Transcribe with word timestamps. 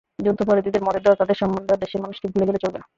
যুদ্ধাপরাধীদের 0.25 0.85
মদদ 0.85 1.01
দেওয়া, 1.03 1.19
তাদের 1.21 1.39
সম্মান 1.41 1.63
দেওয়া—দেশের 1.67 2.03
মানুষকে 2.03 2.25
ভুলে 2.33 2.47
গেলে 2.47 2.59
চলবে 2.63 2.77
না। 2.81 2.85